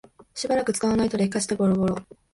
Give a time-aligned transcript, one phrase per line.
[0.33, 1.95] しばらく使わないと劣化してボロボロ